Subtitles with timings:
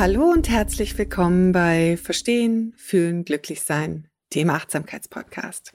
[0.00, 5.74] Hallo und herzlich willkommen bei Verstehen, Fühlen, Glücklichsein, dem Achtsamkeitspodcast.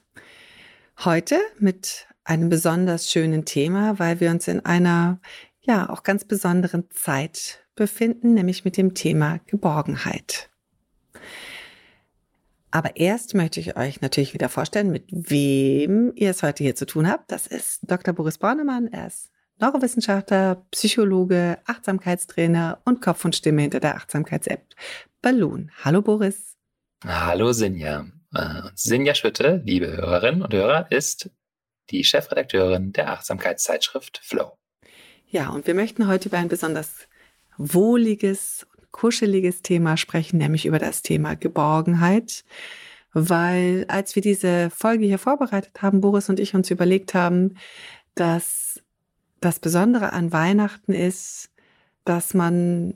[1.05, 5.19] Heute mit einem besonders schönen Thema, weil wir uns in einer,
[5.61, 10.49] ja, auch ganz besonderen Zeit befinden, nämlich mit dem Thema Geborgenheit.
[12.71, 16.87] Aber erst möchte ich euch natürlich wieder vorstellen, mit wem ihr es heute hier zu
[16.87, 17.31] tun habt.
[17.31, 18.15] Das ist Dr.
[18.15, 18.87] Boris Bornemann.
[18.87, 24.65] Er ist Neurowissenschaftler, Psychologe, Achtsamkeitstrainer und Kopf und Stimme hinter der Achtsamkeits-App
[25.21, 25.71] Balloon.
[25.83, 26.57] Hallo Boris.
[27.05, 28.05] Hallo Sinja.
[28.33, 31.29] Äh, Sinja Schütte, liebe Hörerinnen und Hörer, ist
[31.89, 34.57] die Chefredakteurin der Achtsamkeitszeitschrift Flow.
[35.27, 37.07] Ja, und wir möchten heute über ein besonders
[37.57, 42.43] wohliges und kuscheliges Thema sprechen, nämlich über das Thema Geborgenheit.
[43.13, 47.55] Weil als wir diese Folge hier vorbereitet haben, Boris und ich uns überlegt haben,
[48.15, 48.81] dass
[49.45, 51.51] das Besondere an Weihnachten ist,
[52.03, 52.95] dass man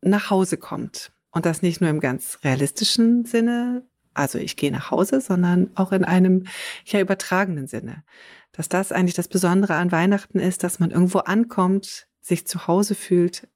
[0.00, 1.12] nach Hause kommt.
[1.30, 5.92] Und das nicht nur im ganz realistischen Sinne, also ich gehe nach Hause, sondern auch
[5.92, 6.46] in einem
[6.84, 8.02] ja übertragenen Sinne.
[8.52, 12.96] Dass das eigentlich das Besondere an Weihnachten ist, dass man irgendwo ankommt, sich zu Hause
[12.96, 13.46] fühlt,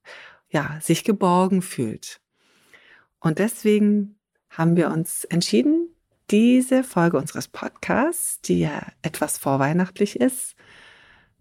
[0.48, 2.20] ja, sich geborgen fühlt.
[3.18, 4.16] Und deswegen
[4.48, 5.88] haben wir uns entschieden,
[6.30, 10.54] diese Folge unseres Podcasts, die ja etwas vorweihnachtlich ist,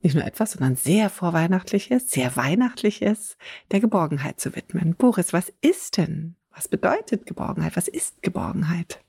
[0.04, 3.38] nicht nur etwas, sondern sehr vorweihnachtliches, sehr weihnachtliches
[3.72, 4.96] der Geborgenheit zu widmen.
[4.96, 6.36] Boris, was ist denn?
[6.54, 7.76] Was bedeutet Geborgenheit?
[7.76, 9.04] Was ist Geborgenheit?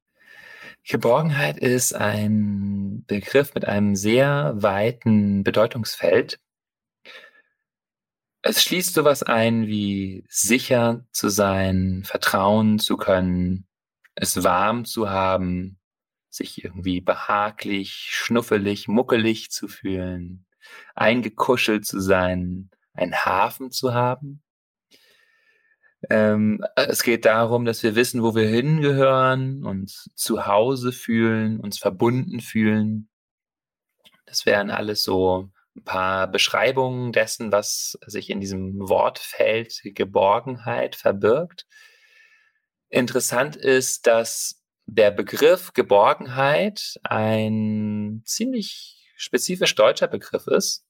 [0.84, 6.40] Geborgenheit ist ein Begriff mit einem sehr weiten Bedeutungsfeld.
[8.42, 13.66] Es schließt sowas ein wie sicher zu sein, vertrauen zu können,
[14.16, 15.78] es warm zu haben,
[16.28, 20.44] sich irgendwie behaglich, schnuffelig, muckelig zu fühlen,
[20.94, 24.42] eingekuschelt zu sein, einen Hafen zu haben.
[26.10, 31.78] Ähm, es geht darum, dass wir wissen, wo wir hingehören, uns zu Hause fühlen, uns
[31.78, 33.08] verbunden fühlen.
[34.26, 41.66] Das wären alles so ein paar Beschreibungen dessen, was sich in diesem Wortfeld Geborgenheit verbirgt.
[42.88, 50.84] Interessant ist, dass der Begriff Geborgenheit ein ziemlich spezifisch deutscher Begriff ist.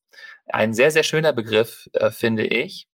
[0.47, 2.89] Ein sehr, sehr schöner Begriff, äh, finde ich.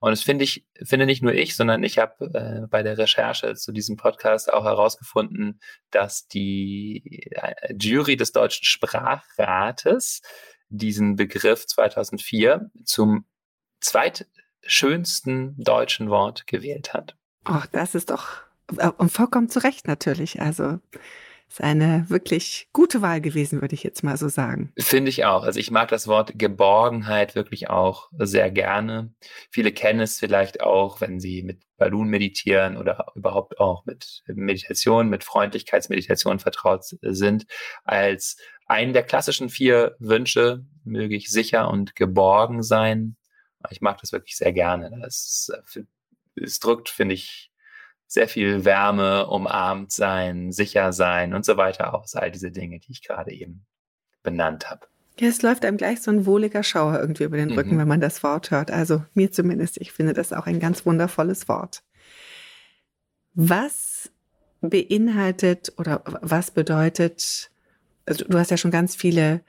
[0.00, 3.54] Und das finde ich, finde nicht nur ich, sondern ich habe äh, bei der Recherche
[3.54, 10.20] zu diesem Podcast auch herausgefunden, dass die äh, Jury des Deutschen Sprachrates
[10.68, 13.24] diesen Begriff 2004 zum
[13.80, 17.16] zweitschönsten deutschen Wort gewählt hat.
[17.44, 18.42] Ach, das ist doch
[18.76, 20.40] äh, und vollkommen zu Recht natürlich.
[20.40, 20.80] Also
[21.48, 24.72] ist eine wirklich gute Wahl gewesen, würde ich jetzt mal so sagen.
[24.78, 25.44] Finde ich auch.
[25.44, 29.14] Also ich mag das Wort Geborgenheit wirklich auch sehr gerne.
[29.50, 35.08] Viele kennen es vielleicht auch, wenn sie mit Ballon meditieren oder überhaupt auch mit Meditation,
[35.08, 37.46] mit Freundlichkeitsmeditation vertraut sind,
[37.84, 43.16] als einen der klassischen vier Wünsche, möge ich sicher und geborgen sein.
[43.70, 44.90] Ich mag das wirklich sehr gerne.
[45.00, 45.50] Das,
[46.36, 47.50] es drückt, finde ich,
[48.14, 52.14] sehr viel Wärme, umarmt sein, sicher sein und so weiter aus.
[52.14, 53.66] All diese Dinge, die ich gerade eben
[54.22, 54.86] benannt habe.
[55.18, 57.80] Ja, es läuft einem gleich so ein wohliger Schauer irgendwie über den Rücken, mhm.
[57.80, 58.70] wenn man das Wort hört.
[58.70, 61.82] Also mir zumindest, ich finde das auch ein ganz wundervolles Wort.
[63.34, 64.10] Was
[64.60, 67.50] beinhaltet oder was bedeutet,
[68.06, 69.40] also du hast ja schon ganz viele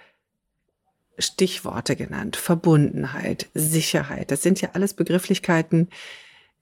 [1.19, 4.31] Stichworte genannt, Verbundenheit, Sicherheit.
[4.31, 5.89] Das sind ja alles Begrifflichkeiten,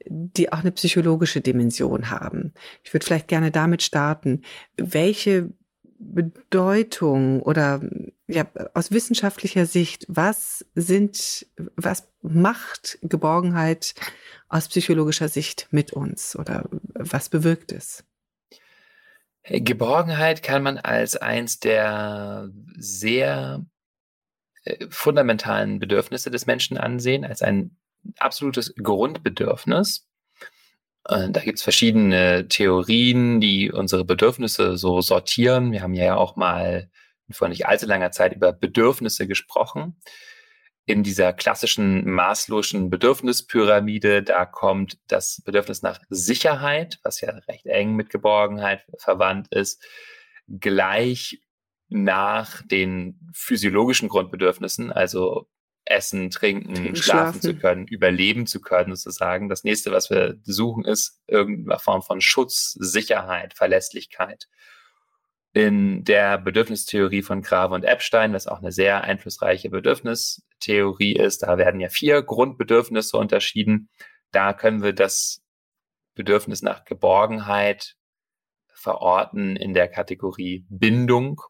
[0.07, 2.53] die auch eine psychologische Dimension haben.
[2.83, 4.41] Ich würde vielleicht gerne damit starten.
[4.77, 5.53] Welche
[5.99, 7.81] Bedeutung oder
[8.27, 13.93] ja, aus wissenschaftlicher Sicht, was sind, was macht Geborgenheit
[14.49, 18.03] aus psychologischer Sicht mit uns oder was bewirkt es?
[19.45, 23.65] Geborgenheit kann man als eins der sehr
[24.63, 27.77] äh, fundamentalen Bedürfnisse des Menschen ansehen, als ein
[28.17, 30.07] absolutes Grundbedürfnis.
[31.05, 35.71] Äh, da gibt es verschiedene Theorien, die unsere Bedürfnisse so sortieren.
[35.71, 36.89] Wir haben ja auch mal
[37.31, 39.95] vor nicht allzu langer Zeit über Bedürfnisse gesprochen.
[40.85, 47.95] In dieser klassischen maßlosen Bedürfnispyramide, da kommt das Bedürfnis nach Sicherheit, was ja recht eng
[47.95, 49.81] mit Geborgenheit verwandt ist,
[50.47, 51.39] gleich
[51.87, 55.47] nach den physiologischen Grundbedürfnissen, also
[55.85, 59.49] essen, trinken, schlafen, schlafen, zu können, überleben zu können, sozusagen.
[59.49, 64.47] Das nächste, was wir suchen, ist irgendeine Form von Schutz, Sicherheit, Verlässlichkeit.
[65.53, 71.57] In der Bedürfnistheorie von Grave und Epstein, was auch eine sehr einflussreiche Bedürfnistheorie ist, da
[71.57, 73.89] werden ja vier Grundbedürfnisse unterschieden.
[74.31, 75.43] Da können wir das
[76.15, 77.95] Bedürfnis nach Geborgenheit
[78.73, 81.41] verorten in der Kategorie Bindung.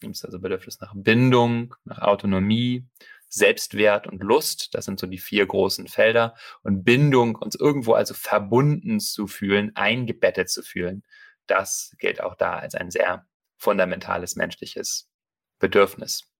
[0.00, 2.86] Gibt es also Bedürfnis nach Bindung, nach Autonomie,
[3.28, 4.74] Selbstwert und Lust.
[4.74, 6.34] Das sind so die vier großen Felder.
[6.62, 11.02] Und Bindung, uns irgendwo also verbunden zu fühlen, eingebettet zu fühlen,
[11.46, 13.26] das gilt auch da als ein sehr
[13.56, 15.10] fundamentales menschliches
[15.58, 16.30] Bedürfnis.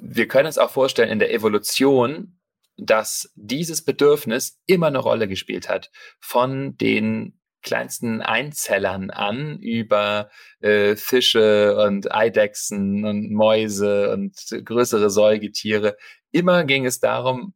[0.00, 2.38] Wir können uns auch vorstellen in der Evolution,
[2.76, 5.90] dass dieses Bedürfnis immer eine Rolle gespielt hat
[6.20, 15.96] von den kleinsten Einzellern an über äh, Fische und Eidechsen und Mäuse und größere Säugetiere.
[16.30, 17.54] Immer ging es darum,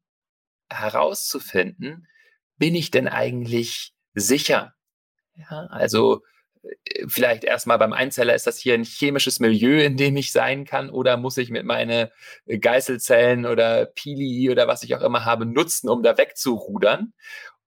[0.69, 2.07] herauszufinden,
[2.59, 4.75] bin ich denn eigentlich sicher?
[5.35, 6.23] Ja, also
[6.63, 10.65] äh, vielleicht erstmal beim Einzeller, ist das hier ein chemisches Milieu, in dem ich sein
[10.65, 12.09] kann, oder muss ich mit meinen
[12.47, 17.13] Geißelzellen oder Pili oder was ich auch immer habe nutzen, um da wegzurudern?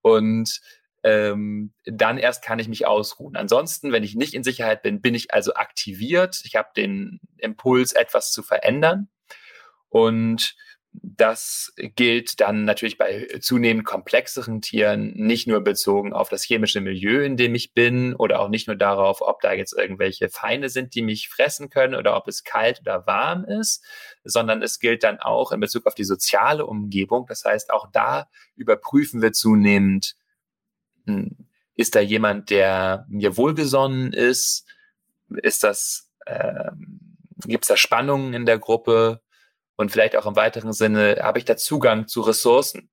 [0.02, 0.62] Und
[1.06, 3.36] ähm, dann erst kann ich mich ausruhen.
[3.36, 6.42] Ansonsten, wenn ich nicht in Sicherheit bin, bin ich also aktiviert.
[6.46, 9.08] Ich habe den Impuls, etwas zu verändern.
[9.90, 10.56] Und
[11.04, 17.24] das gilt dann natürlich bei zunehmend komplexeren Tieren nicht nur bezogen auf das chemische Milieu,
[17.24, 20.96] in dem ich bin oder auch nicht nur darauf, ob da jetzt irgendwelche Feinde sind,
[20.96, 23.84] die mich fressen können oder ob es kalt oder warm ist,
[24.24, 27.28] sondern es gilt dann auch in Bezug auf die soziale Umgebung.
[27.28, 30.25] Das heißt, auch da überprüfen wir zunehmend, hm,
[31.76, 34.66] ist da jemand, der mir wohlgesonnen ist?
[35.42, 39.22] Ist das, ähm, gibt es da Spannungen in der Gruppe?
[39.78, 42.90] Und vielleicht auch im weiteren Sinne, habe ich da Zugang zu Ressourcen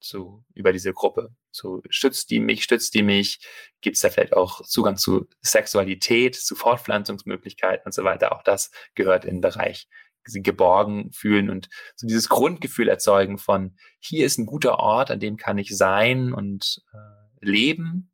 [0.00, 1.30] zu, über diese Gruppe?
[1.50, 3.40] So, stützt die mich, stützt die mich?
[3.80, 8.32] Gibt es da vielleicht auch Zugang zu Sexualität, zu Fortpflanzungsmöglichkeiten und so weiter?
[8.32, 9.88] Auch das gehört in den Bereich
[10.24, 15.36] geborgen fühlen und so dieses Grundgefühl erzeugen von, hier ist ein guter Ort, an dem
[15.36, 18.10] kann ich sein und äh, leben.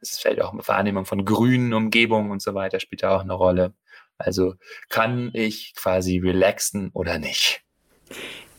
[0.00, 3.34] Es fällt auch eine Wahrnehmung von grünen Umgebungen und so weiter, spielt da auch eine
[3.34, 3.74] Rolle.
[4.18, 4.54] Also
[4.88, 7.62] kann ich quasi relaxen oder nicht?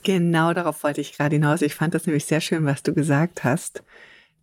[0.04, 1.62] Genau darauf wollte ich gerade hinaus.
[1.62, 3.84] Ich fand das nämlich sehr schön, was du gesagt hast,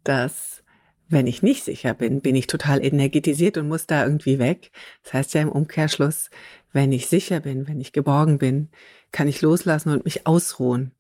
[0.05, 0.63] dass
[1.09, 4.71] wenn ich nicht sicher bin, bin ich total energetisiert und muss da irgendwie weg.
[5.03, 6.31] Das heißt ja im Umkehrschluss,
[6.73, 8.69] wenn ich sicher bin, wenn ich geborgen bin,
[9.11, 10.93] kann ich loslassen und mich ausruhen.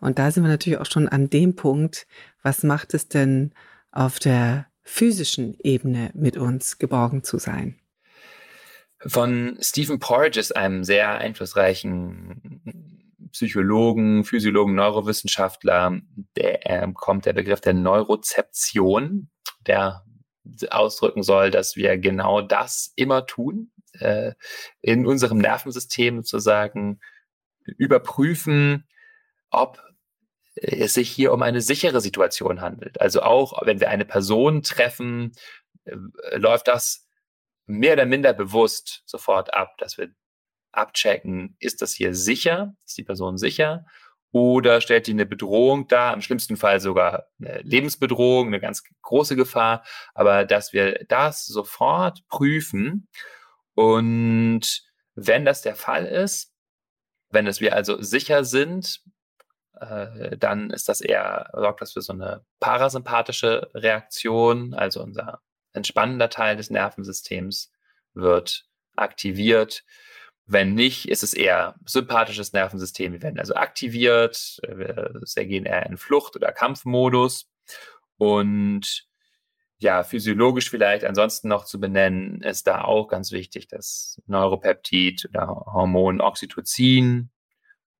[0.00, 2.06] Und da sind wir natürlich auch schon an dem Punkt,
[2.42, 3.52] was macht es denn
[3.90, 7.78] auf der physischen Ebene mit uns geborgen zu sein?
[9.00, 12.62] Von Stephen Porges, einem sehr einflussreichen
[13.32, 16.00] Psychologen, Physiologen, Neurowissenschaftler,
[16.36, 19.28] der äh, kommt der Begriff der Neurozeption,
[19.66, 20.04] der
[20.70, 24.32] ausdrücken soll, dass wir genau das immer tun, äh,
[24.80, 27.00] in unserem Nervensystem sozusagen
[27.64, 28.86] überprüfen,
[29.50, 29.82] ob
[30.54, 33.00] es sich hier um eine sichere Situation handelt.
[33.00, 35.32] Also auch wenn wir eine Person treffen,
[35.84, 35.96] äh,
[36.36, 37.06] läuft das
[37.66, 40.10] mehr oder minder bewusst sofort ab, dass wir
[40.72, 42.74] abchecken, ist das hier sicher?
[42.84, 43.86] Ist die Person sicher?
[44.32, 46.12] Oder stellt die eine Bedrohung dar?
[46.12, 49.84] Im schlimmsten Fall sogar eine Lebensbedrohung, eine ganz große Gefahr.
[50.14, 53.08] Aber dass wir das sofort prüfen
[53.74, 54.82] und
[55.14, 56.52] wenn das der Fall ist,
[57.30, 59.02] wenn es wir also sicher sind,
[59.80, 65.40] äh, dann ist das eher, sorgt das für so eine parasympathische Reaktion, also unser
[65.72, 67.70] entspannender Teil des Nervensystems
[68.14, 68.66] wird
[68.96, 69.84] aktiviert.
[70.46, 73.12] Wenn nicht, ist es eher sympathisches Nervensystem.
[73.12, 77.50] Wir werden also aktiviert, wir gehen eher in Flucht- oder Kampfmodus.
[78.16, 79.06] Und
[79.78, 85.48] ja, physiologisch vielleicht ansonsten noch zu benennen, ist da auch ganz wichtig, dass Neuropeptid oder
[85.48, 87.30] Hormon Oxytocin,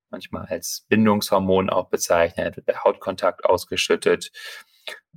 [0.09, 4.31] manchmal als Bindungshormon auch bezeichnet, wird bei Hautkontakt ausgeschüttet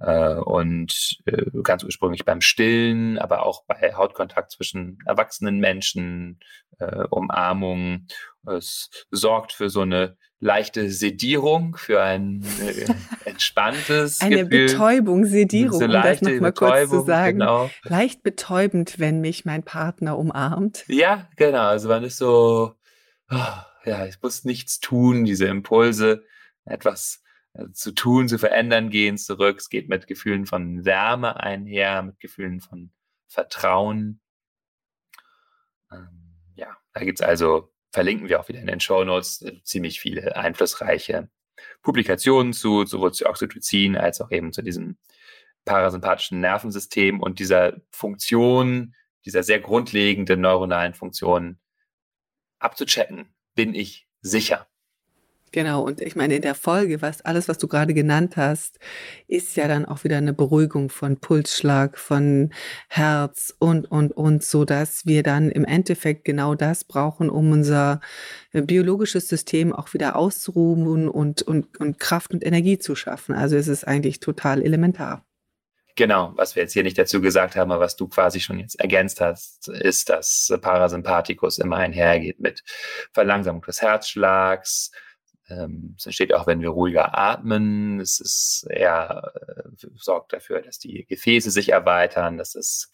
[0.00, 6.40] äh, und äh, ganz ursprünglich beim Stillen, aber auch bei Hautkontakt zwischen erwachsenen Menschen,
[6.78, 8.06] äh, Umarmung.
[8.47, 12.87] Es sorgt für so eine leichte Sedierung, für ein äh,
[13.28, 14.66] entspanntes Eine Gefühl.
[14.66, 17.38] Betäubung, Sedierung, So um das nochmal kurz zu sagen.
[17.38, 17.70] genau.
[17.85, 20.85] Leicht betäubend, wenn mich mein Partner umarmt.
[20.88, 21.66] Ja, genau.
[21.66, 22.73] Also man ist so,
[23.28, 26.25] ah, ja, ich muss nichts tun, diese Impulse,
[26.64, 27.22] etwas
[27.54, 29.58] äh, zu tun, zu verändern, gehen zurück.
[29.58, 32.92] Es geht mit Gefühlen von Wärme einher, mit Gefühlen von
[33.28, 34.20] Vertrauen.
[35.90, 40.37] Ähm, ja, da gibt's also, verlinken wir auch wieder in den Show Notes, ziemlich viele
[40.37, 41.28] einflussreiche
[41.82, 44.99] Publikationen zu, sowohl zu Oxytocin als auch eben zu diesem
[45.64, 48.94] parasympathischen Nervensystem und dieser Funktion,
[49.25, 51.58] dieser sehr grundlegenden neuronalen Funktion
[52.58, 53.34] abzuchecken.
[53.61, 54.67] Bin ich sicher?
[55.52, 58.79] Genau, und ich meine, in der Folge, was alles, was du gerade genannt hast,
[59.29, 62.55] ist ja dann auch wieder eine Beruhigung von Pulsschlag, von
[62.88, 68.00] Herz und, und, und, so dass wir dann im Endeffekt genau das brauchen, um unser
[68.52, 73.35] äh, biologisches System auch wieder auszuruhen und, und, und Kraft und Energie zu schaffen.
[73.35, 75.26] Also es ist eigentlich total elementar.
[76.00, 78.80] Genau, was wir jetzt hier nicht dazu gesagt haben, aber was du quasi schon jetzt
[78.80, 82.62] ergänzt hast, ist, dass Parasympathikus immer einhergeht mit
[83.12, 84.92] Verlangsamung des Herzschlags.
[85.50, 88.00] Ähm, Es entsteht auch, wenn wir ruhiger atmen.
[88.00, 92.88] Es ist eher, äh, sorgt dafür, dass die Gefäße sich erweitern, dass das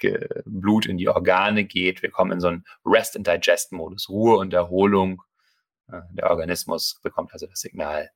[0.45, 2.03] Blut in die Organe geht.
[2.03, 5.23] Wir kommen in so einen Rest-and-Digest-Modus, Ruhe und Erholung.
[5.93, 8.11] Äh, Der Organismus bekommt also das Signal,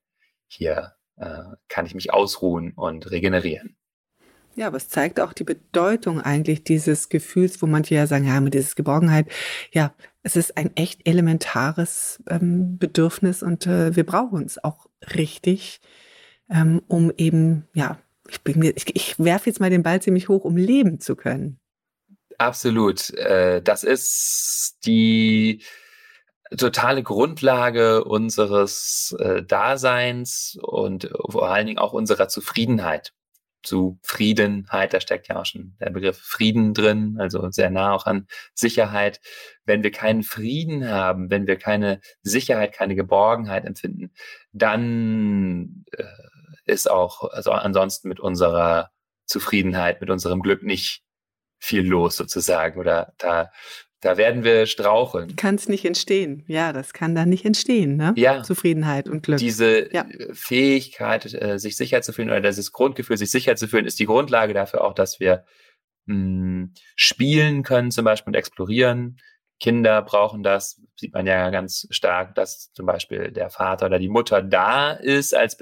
[0.49, 3.77] hier äh, kann ich mich ausruhen und regenerieren.
[4.61, 8.39] Ja, aber es zeigt auch die Bedeutung eigentlich dieses Gefühls, wo manche ja sagen, ja,
[8.43, 9.27] mit dieses Geborgenheit,
[9.73, 15.81] ja, es ist ein echt elementares ähm, Bedürfnis und äh, wir brauchen es auch richtig,
[16.51, 17.99] ähm, um eben, ja,
[18.29, 21.59] ich, ich, ich werfe jetzt mal den Ball ziemlich hoch, um leben zu können.
[22.37, 23.15] Absolut.
[23.15, 25.63] Äh, Das ist die
[26.55, 33.15] totale Grundlage unseres äh, Daseins und vor allen Dingen auch unserer Zufriedenheit.
[33.63, 38.27] Zufriedenheit, da steckt ja auch schon der Begriff Frieden drin, also sehr nah auch an
[38.55, 39.21] Sicherheit.
[39.65, 44.13] Wenn wir keinen Frieden haben, wenn wir keine Sicherheit, keine Geborgenheit empfinden,
[44.53, 46.05] dann äh,
[46.65, 48.91] ist auch, also ansonsten mit unserer
[49.27, 51.03] Zufriedenheit, mit unserem Glück nicht
[51.59, 53.51] viel los sozusagen oder da
[54.01, 55.37] da werden wir straucheln.
[55.37, 56.45] Kann es nicht entstehen.
[56.47, 58.13] Ja, das kann dann nicht entstehen, ne?
[58.17, 58.43] Ja.
[58.43, 59.39] Zufriedenheit und Glück.
[59.39, 60.03] Diese Ja.
[60.09, 63.99] äh, Fähigkeit, äh, sich sicher zu fühlen oder dieses Grundgefühl, sich sicher zu fühlen, ist
[63.99, 65.45] die Grundlage dafür auch, dass wir
[66.07, 69.19] mh, spielen können zum Beispiel und explorieren.
[69.61, 74.09] Kinder brauchen das, sieht man ja ganz stark, dass zum Beispiel der Vater oder die
[74.09, 75.57] Mutter da ist als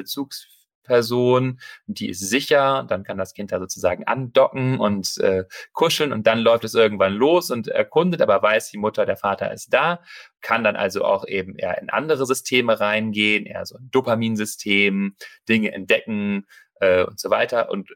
[0.88, 6.26] Bezugsperson, die ist sicher, dann kann das Kind da sozusagen andocken und äh, kuscheln und
[6.26, 10.00] dann läuft es irgendwann los und erkundet, aber weiß, die Mutter, der Vater ist da,
[10.40, 15.14] kann dann also auch eben eher in andere Systeme reingehen, eher so ein Dopaminsystem,
[15.48, 16.46] Dinge entdecken
[16.80, 17.90] äh, und so weiter und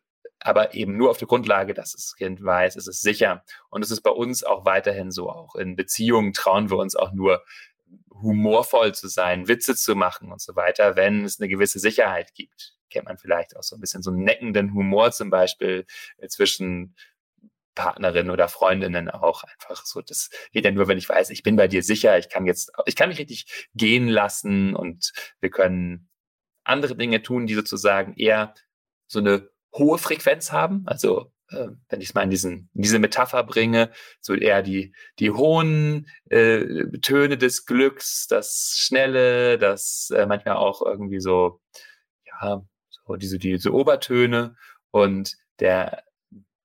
[0.45, 3.45] aber eben nur auf der Grundlage, dass das Kind weiß, es ist sicher.
[3.71, 5.31] Und es ist bei uns auch weiterhin so.
[5.31, 7.45] Auch in Beziehungen trauen wir uns auch nur
[8.23, 12.75] humorvoll zu sein, Witze zu machen und so weiter, wenn es eine gewisse Sicherheit gibt.
[12.93, 15.87] Kennt man vielleicht auch so ein bisschen so einen neckenden Humor zum Beispiel
[16.19, 16.95] äh, zwischen
[17.75, 20.03] Partnerinnen oder Freundinnen auch einfach so.
[20.03, 22.71] Das geht ja nur, wenn ich weiß, ich bin bei dir sicher, ich kann jetzt,
[22.87, 26.11] ich kann mich richtig gehen lassen und wir können
[26.65, 28.55] andere Dinge tun, die sozusagen eher
[29.07, 30.83] so eine hohe Frequenz haben.
[30.87, 34.95] Also äh, wenn ich es mal in, diesen, in diese Metapher bringe, so eher die,
[35.19, 41.61] die hohen äh, Töne des Glücks, das Schnelle, das äh, manchmal auch irgendwie so,
[42.27, 42.65] ja,
[43.17, 44.57] diese, diese Obertöne
[44.91, 46.05] und der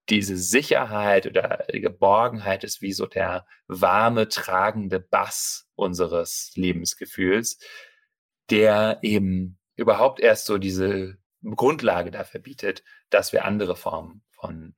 [0.10, 7.60] diese Sicherheit oder Geborgenheit ist wie so der warme, tragende Bass unseres Lebensgefühls,
[8.50, 14.75] der eben überhaupt erst so diese Grundlage dafür bietet, dass wir andere Formen von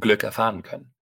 [0.00, 0.94] Glück erfahren können.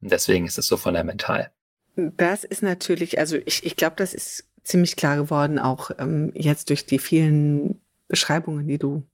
[0.00, 1.52] Und deswegen ist es so fundamental.
[1.94, 6.70] Das ist natürlich, also ich, ich glaube, das ist ziemlich klar geworden, auch ähm, jetzt
[6.70, 9.06] durch die vielen Beschreibungen, die du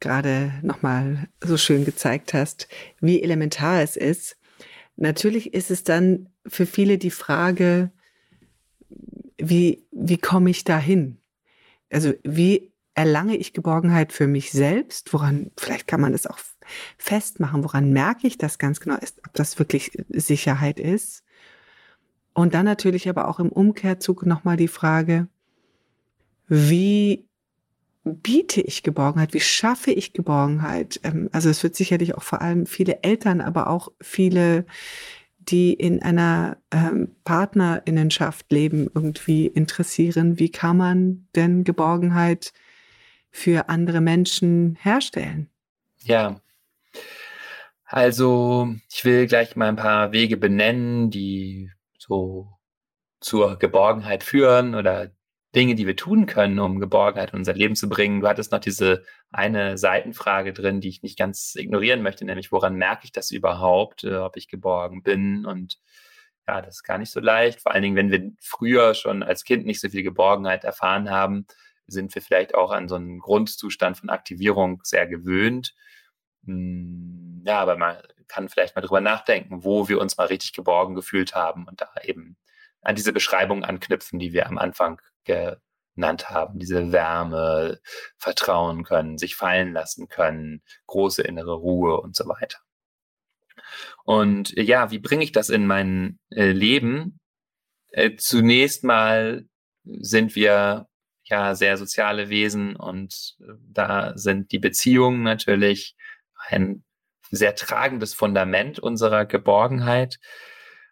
[0.00, 2.68] gerade nochmal so schön gezeigt hast,
[3.00, 4.36] wie elementar es ist.
[4.96, 7.90] Natürlich ist es dann für viele die Frage,
[9.38, 11.18] wie, wie komme ich dahin?
[11.90, 15.12] Also wie erlange ich Geborgenheit für mich selbst?
[15.12, 16.38] Woran, vielleicht kann man das auch
[16.98, 21.22] festmachen, woran merke ich das ganz genau, ist, ob das wirklich Sicherheit ist?
[22.34, 25.28] Und dann natürlich aber auch im Umkehrzug nochmal die Frage,
[26.48, 27.27] wie
[28.16, 29.34] biete ich Geborgenheit?
[29.34, 31.00] Wie schaffe ich Geborgenheit?
[31.04, 34.66] Ähm, also es wird sicherlich auch vor allem viele Eltern, aber auch viele,
[35.38, 40.38] die in einer ähm, Partnerinnenschaft leben, irgendwie interessieren.
[40.38, 42.52] Wie kann man denn Geborgenheit
[43.30, 45.48] für andere Menschen herstellen?
[46.04, 46.40] Ja.
[47.84, 52.48] Also ich will gleich mal ein paar Wege benennen, die so
[53.20, 55.10] zur Geborgenheit führen oder
[55.54, 58.20] Dinge, die wir tun können, um Geborgenheit in unser Leben zu bringen.
[58.20, 62.74] Du hattest noch diese eine Seitenfrage drin, die ich nicht ganz ignorieren möchte, nämlich woran
[62.74, 65.46] merke ich das überhaupt, äh, ob ich geborgen bin?
[65.46, 65.78] Und
[66.46, 67.62] ja, das ist gar nicht so leicht.
[67.62, 71.46] Vor allen Dingen, wenn wir früher schon als Kind nicht so viel Geborgenheit erfahren haben,
[71.86, 75.74] sind wir vielleicht auch an so einen Grundzustand von Aktivierung sehr gewöhnt.
[76.44, 77.96] Hm, ja, aber man
[78.28, 81.90] kann vielleicht mal drüber nachdenken, wo wir uns mal richtig geborgen gefühlt haben und da
[82.02, 82.36] eben
[82.82, 86.58] an diese Beschreibung anknüpfen, die wir am Anfang genannt haben.
[86.58, 87.80] Diese Wärme,
[88.16, 92.58] vertrauen können, sich fallen lassen können, große innere Ruhe und so weiter.
[94.04, 97.20] Und ja, wie bringe ich das in mein äh, Leben?
[97.90, 99.46] Äh, zunächst mal
[99.84, 100.88] sind wir
[101.24, 105.94] ja sehr soziale Wesen und äh, da sind die Beziehungen natürlich
[106.48, 106.84] ein
[107.30, 110.18] sehr tragendes Fundament unserer Geborgenheit.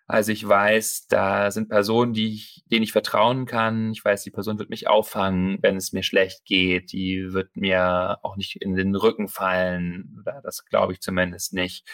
[0.08, 3.90] Also ich weiß, da sind Personen, die ich, denen ich vertrauen kann.
[3.90, 6.92] Ich weiß, die Person wird mich auffangen, wenn es mir schlecht geht.
[6.92, 10.16] Die wird mir auch nicht in den Rücken fallen.
[10.20, 11.88] Oder das glaube ich zumindest nicht.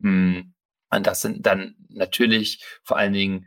[0.00, 0.54] Hm.
[0.90, 3.46] Und das sind dann natürlich vor allen Dingen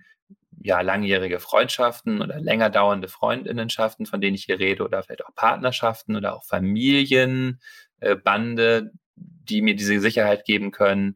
[0.61, 5.33] ja langjährige Freundschaften oder länger dauernde Freundinnenschaften, von denen ich hier rede, oder vielleicht auch
[5.35, 7.59] Partnerschaften oder auch Familienbande,
[8.01, 8.83] äh,
[9.15, 11.15] die mir diese Sicherheit geben können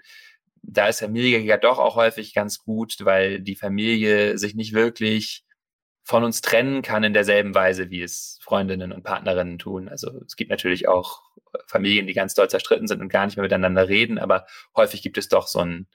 [0.68, 5.44] da ist Familie ja doch auch häufig ganz gut, weil die Familie sich nicht wirklich
[6.04, 9.90] von uns trennen kann in derselben Weise, wie es Freundinnen und Partnerinnen tun.
[9.90, 11.24] Also es gibt natürlich auch
[11.68, 14.46] Familien, die ganz doll zerstritten sind und gar nicht mehr miteinander reden, aber
[14.76, 15.88] häufig gibt es doch so ein,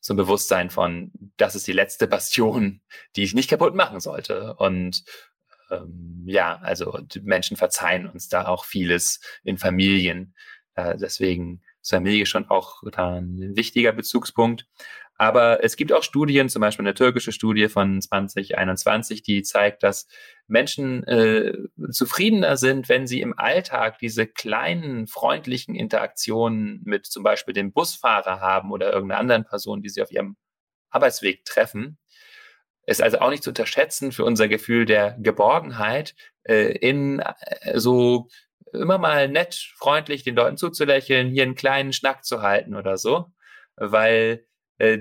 [0.00, 2.82] so ein Bewusstsein von, das ist die letzte Bastion,
[3.16, 4.54] die ich nicht kaputt machen sollte.
[4.56, 5.04] Und
[5.70, 10.34] ähm, ja, also Menschen verzeihen uns da auch vieles in Familien.
[10.74, 14.66] Äh, deswegen Familie schon auch ein wichtiger Bezugspunkt.
[15.22, 20.08] Aber es gibt auch Studien, zum Beispiel eine türkische Studie von 2021, die zeigt, dass
[20.48, 21.52] Menschen äh,
[21.90, 28.40] zufriedener sind, wenn sie im Alltag diese kleinen freundlichen Interaktionen mit zum Beispiel dem Busfahrer
[28.40, 30.36] haben oder irgendeiner anderen Person, die sie auf ihrem
[30.90, 31.98] Arbeitsweg treffen.
[32.86, 38.28] Ist also auch nicht zu unterschätzen für unser Gefühl der Geborgenheit äh, in äh, so
[38.72, 43.26] immer mal nett, freundlich den Leuten zuzulächeln, hier einen kleinen Schnack zu halten oder so,
[43.76, 44.46] weil
[44.78, 44.98] äh,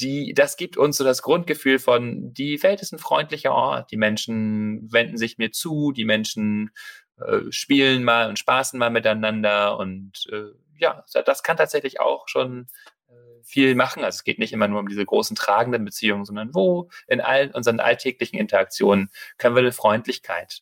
[0.00, 3.96] die, das gibt uns so das Grundgefühl von, die Welt ist ein freundlicher Ort, die
[3.96, 6.70] Menschen wenden sich mir zu, die Menschen
[7.16, 12.68] äh, spielen mal und spaßen mal miteinander und äh, ja, das kann tatsächlich auch schon
[13.08, 14.04] äh, viel machen.
[14.04, 17.50] Also es geht nicht immer nur um diese großen tragenden Beziehungen, sondern wo in all
[17.50, 20.60] unseren alltäglichen Interaktionen können wir eine Freundlichkeit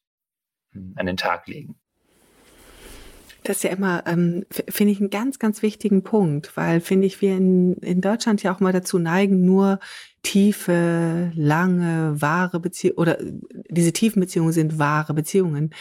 [0.72, 1.78] hm, an den Tag legen.
[3.46, 7.20] Das ist ja immer, ähm, finde ich, einen ganz, ganz wichtigen Punkt, weil, finde ich,
[7.20, 9.78] wir in, in Deutschland ja auch mal dazu neigen, nur
[10.24, 13.18] tiefe, lange, wahre Beziehungen oder
[13.70, 15.72] diese tiefen Beziehungen sind wahre Beziehungen.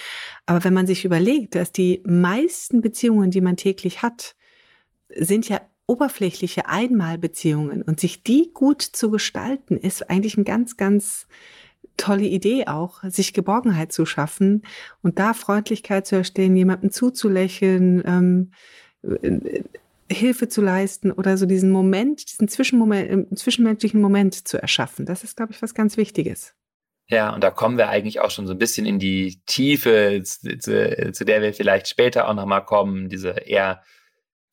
[0.45, 4.36] Aber wenn man sich überlegt, dass die meisten Beziehungen, die man täglich hat,
[5.10, 11.25] sind ja oberflächliche Einmalbeziehungen und sich die gut zu gestalten, ist eigentlich ein ganz, ganz
[11.97, 14.63] tolle Idee auch, sich Geborgenheit zu schaffen
[15.01, 18.51] und da Freundlichkeit zu erstellen, jemandem zuzulächeln, ähm,
[19.21, 19.63] äh,
[20.12, 25.05] Hilfe zu leisten oder so diesen Moment, diesen Zwischenmoment, äh, zwischenmenschlichen Moment zu erschaffen.
[25.05, 26.53] Das ist, glaube ich, was ganz Wichtiges.
[27.08, 31.12] Ja, und da kommen wir eigentlich auch schon so ein bisschen in die Tiefe, zu,
[31.12, 33.84] zu der wir vielleicht später auch nochmal kommen, diese eher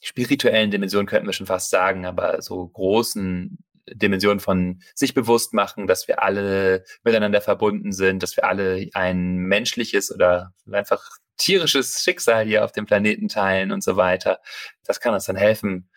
[0.00, 3.56] spirituellen Dimensionen könnten wir schon fast sagen, aber so großen
[3.90, 9.36] Dimension von sich bewusst machen, dass wir alle miteinander verbunden sind, dass wir alle ein
[9.36, 11.02] menschliches oder einfach
[11.36, 14.40] tierisches Schicksal hier auf dem Planeten teilen und so weiter.
[14.84, 15.90] Das kann uns dann helfen,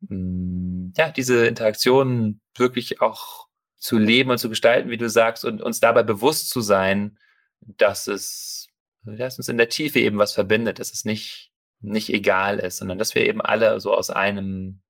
[0.00, 5.60] mm, ja, diese Interaktionen wirklich auch zu leben und zu gestalten, wie du sagst, und
[5.60, 7.18] uns dabei bewusst zu sein,
[7.60, 8.68] dass es,
[9.02, 12.98] dass uns in der Tiefe eben was verbindet, dass es nicht, nicht egal ist, sondern
[12.98, 14.82] dass wir eben alle so aus einem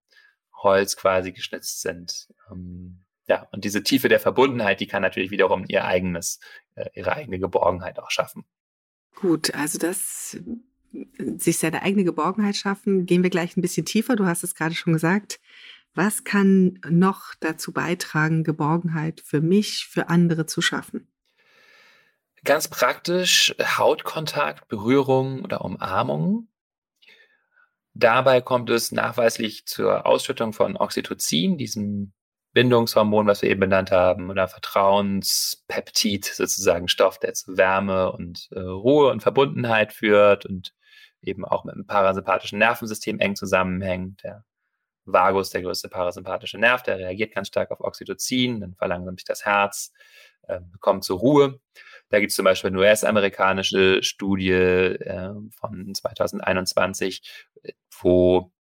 [0.62, 2.28] Holz quasi geschnitzt sind.
[2.52, 6.40] Ähm, ja, und diese Tiefe der Verbundenheit, die kann natürlich wiederum ihr eigenes,
[6.74, 8.44] äh, ihre eigene Geborgenheit auch schaffen.
[9.14, 10.38] Gut, also das
[11.36, 14.16] sich seine eigene Geborgenheit schaffen, gehen wir gleich ein bisschen tiefer.
[14.16, 15.40] Du hast es gerade schon gesagt.
[15.94, 21.06] Was kann noch dazu beitragen, Geborgenheit für mich, für andere zu schaffen?
[22.44, 26.48] Ganz praktisch Hautkontakt, Berührung oder Umarmung.
[27.94, 32.12] Dabei kommt es nachweislich zur Ausschüttung von Oxytocin, diesem
[32.52, 38.60] Bindungshormon, was wir eben benannt haben, oder Vertrauenspeptid, sozusagen Stoff, der zu Wärme und äh,
[38.60, 40.74] Ruhe und Verbundenheit führt und
[41.22, 44.22] eben auch mit dem parasympathischen Nervensystem eng zusammenhängt.
[44.24, 44.44] Der
[45.04, 49.44] Vagus, der größte parasympathische Nerv, der reagiert ganz stark auf Oxytocin, dann verlangsamt sich das
[49.44, 49.92] Herz,
[50.42, 51.60] äh, kommt zur Ruhe.
[52.10, 57.22] Da gibt es zum Beispiel eine US-amerikanische Studie äh, von 2021,
[58.00, 58.52] wo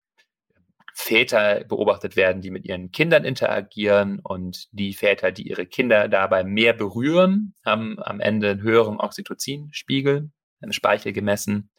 [1.00, 6.44] Väter beobachtet werden, die mit ihren Kindern interagieren und die Väter, die ihre Kinder dabei
[6.44, 11.70] mehr berühren, haben am Ende einen höheren Oxytocin-Spiegel, einen Speichel gemessen.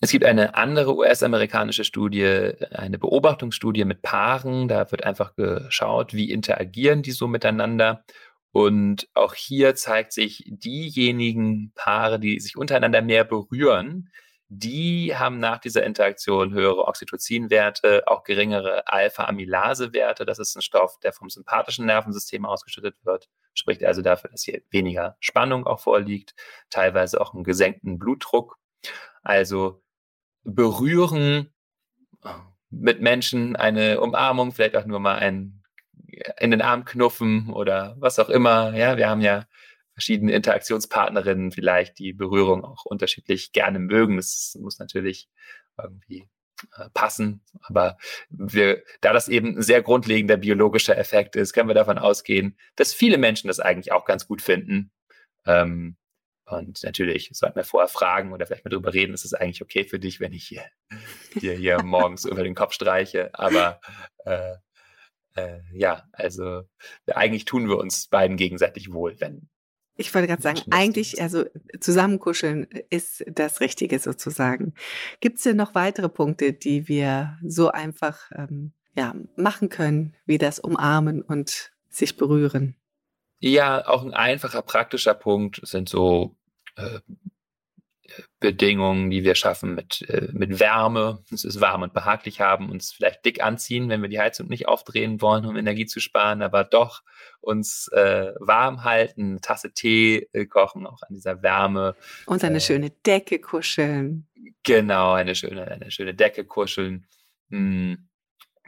[0.00, 4.68] Es gibt eine andere US-amerikanische Studie, eine Beobachtungsstudie mit Paaren.
[4.68, 8.04] Da wird einfach geschaut, wie interagieren die so miteinander.
[8.50, 14.10] Und auch hier zeigt sich, diejenigen Paare, die sich untereinander mehr berühren,
[14.48, 20.26] die haben nach dieser Interaktion höhere Oxytocinwerte, auch geringere Alpha-Amylase-Werte.
[20.26, 23.28] Das ist ein Stoff, der vom sympathischen Nervensystem ausgeschüttet wird.
[23.54, 26.34] Spricht also dafür, dass hier weniger Spannung auch vorliegt,
[26.70, 28.58] teilweise auch einen gesenkten Blutdruck.
[29.22, 29.82] Also
[30.42, 31.52] berühren
[32.70, 35.62] mit Menschen, eine Umarmung, vielleicht auch nur mal ein
[36.38, 38.74] in den Arm knuffen oder was auch immer.
[38.76, 39.46] Ja, wir haben ja
[39.94, 44.16] verschiedene Interaktionspartnerinnen vielleicht, die Berührung auch unterschiedlich gerne mögen.
[44.16, 45.28] Das muss natürlich
[45.80, 46.28] irgendwie
[46.76, 47.42] äh, passen.
[47.62, 47.96] Aber
[48.28, 52.92] wir, da das eben ein sehr grundlegender biologischer Effekt ist, können wir davon ausgehen, dass
[52.92, 54.90] viele Menschen das eigentlich auch ganz gut finden.
[55.46, 55.96] Ähm,
[56.46, 59.84] und natürlich sollten wir vorher fragen oder vielleicht mal drüber reden, ist es eigentlich okay
[59.84, 60.64] für dich, wenn ich hier,
[61.40, 63.30] hier, hier morgens über den Kopf streiche.
[63.34, 63.80] Aber
[64.24, 64.56] äh,
[65.36, 66.62] äh, ja, also
[67.06, 69.48] eigentlich tun wir uns beiden gegenseitig wohl, wenn.
[69.96, 71.44] Ich wollte gerade sagen, eigentlich, also
[71.78, 74.74] zusammenkuscheln ist das Richtige sozusagen.
[75.20, 80.38] Gibt es denn noch weitere Punkte, die wir so einfach ähm, ja, machen können, wie
[80.38, 82.76] das Umarmen und sich berühren?
[83.38, 86.34] Ja, auch ein einfacher, praktischer Punkt sind so
[86.76, 87.00] äh,
[88.38, 91.24] Bedingungen, die wir schaffen mit, äh, mit Wärme.
[91.32, 94.68] Es ist warm und behaglich haben, uns vielleicht dick anziehen, wenn wir die Heizung nicht
[94.68, 97.02] aufdrehen wollen, um Energie zu sparen, aber doch
[97.40, 101.96] uns äh, warm halten, eine Tasse Tee äh, kochen, auch an dieser Wärme.
[102.26, 104.26] Und eine äh, schöne Decke kuscheln.
[104.62, 107.06] Genau, eine schöne, eine schöne Decke kuscheln.
[107.50, 108.08] Hm.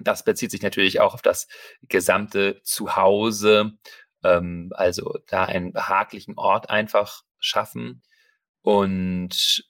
[0.00, 1.48] Das bezieht sich natürlich auch auf das
[1.82, 3.72] gesamte Zuhause.
[4.24, 8.02] Ähm, also da einen behaglichen Ort einfach schaffen
[8.66, 9.64] und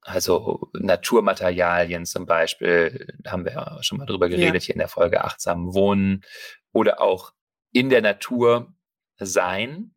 [0.00, 4.66] also Naturmaterialien zum Beispiel, haben wir ja schon mal drüber geredet ja.
[4.66, 6.24] hier in der Folge Achtsam Wohnen
[6.72, 7.32] oder auch
[7.70, 8.72] in der Natur
[9.18, 9.94] sein.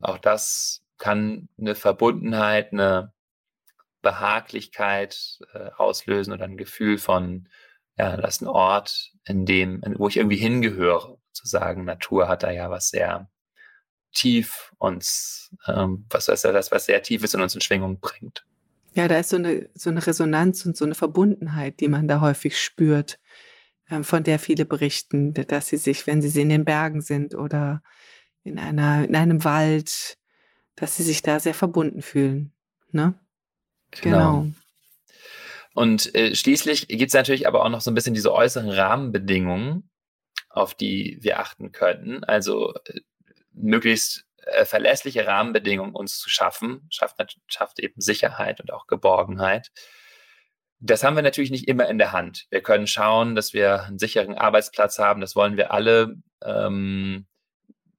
[0.00, 3.12] Auch das kann eine Verbundenheit, eine
[4.02, 7.48] Behaglichkeit äh, auslösen oder ein Gefühl von,
[7.96, 12.42] ja, das ist ein Ort, in dem, wo ich irgendwie hingehöre, zu sagen, Natur hat
[12.42, 13.30] da ja was sehr
[14.12, 18.44] tief uns, ähm, was weiß das, was sehr tief ist und uns in Schwingung bringt.
[18.94, 22.20] Ja, da ist so eine, so eine Resonanz und so eine Verbundenheit, die man da
[22.20, 23.18] häufig spürt,
[23.90, 27.82] ähm, von der viele berichten, dass sie sich, wenn sie in den Bergen sind oder
[28.44, 30.18] in, einer, in einem Wald,
[30.74, 32.52] dass sie sich da sehr verbunden fühlen.
[32.90, 33.14] Ne?
[33.90, 34.42] Genau.
[34.42, 34.46] genau.
[35.74, 39.88] Und äh, schließlich gibt es natürlich aber auch noch so ein bisschen diese äußeren Rahmenbedingungen,
[40.48, 42.24] auf die wir achten könnten.
[42.24, 43.00] Also äh,
[43.60, 47.16] möglichst äh, verlässliche Rahmenbedingungen uns zu schaffen, schafft,
[47.48, 49.70] schafft eben Sicherheit und auch Geborgenheit.
[50.80, 52.46] Das haben wir natürlich nicht immer in der Hand.
[52.50, 56.16] Wir können schauen, dass wir einen sicheren Arbeitsplatz haben, das wollen wir alle.
[56.42, 57.26] Ähm,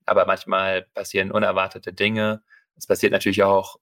[0.06, 2.42] aber manchmal passieren unerwartete Dinge.
[2.76, 3.78] Es passiert natürlich auch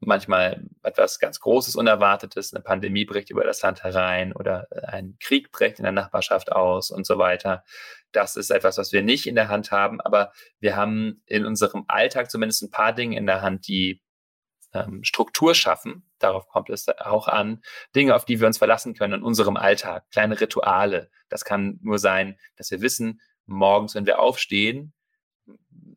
[0.00, 5.50] manchmal etwas ganz Großes, Unerwartetes, eine Pandemie bricht über das Land herein oder ein Krieg
[5.50, 7.64] bricht in der Nachbarschaft aus und so weiter.
[8.12, 11.84] Das ist etwas, was wir nicht in der Hand haben, aber wir haben in unserem
[11.88, 14.02] Alltag zumindest ein paar Dinge in der Hand, die
[14.72, 16.08] ähm, Struktur schaffen.
[16.18, 17.62] Darauf kommt es auch an.
[17.94, 20.04] Dinge, auf die wir uns verlassen können in unserem Alltag.
[20.10, 21.10] Kleine Rituale.
[21.28, 24.92] Das kann nur sein, dass wir wissen, morgens, wenn wir aufstehen,